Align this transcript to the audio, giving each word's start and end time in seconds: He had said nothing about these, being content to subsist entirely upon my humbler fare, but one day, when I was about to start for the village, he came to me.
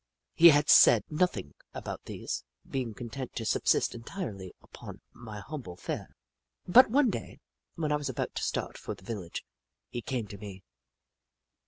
He 0.33 0.49
had 0.49 0.67
said 0.67 1.03
nothing 1.11 1.53
about 1.75 2.05
these, 2.05 2.43
being 2.67 2.95
content 2.95 3.35
to 3.35 3.45
subsist 3.45 3.93
entirely 3.93 4.51
upon 4.63 5.01
my 5.13 5.41
humbler 5.41 5.75
fare, 5.75 6.15
but 6.67 6.89
one 6.89 7.11
day, 7.11 7.39
when 7.75 7.91
I 7.91 7.97
was 7.97 8.09
about 8.09 8.33
to 8.33 8.41
start 8.41 8.79
for 8.79 8.95
the 8.95 9.05
village, 9.05 9.45
he 9.89 10.01
came 10.01 10.25
to 10.29 10.39
me. 10.39 10.63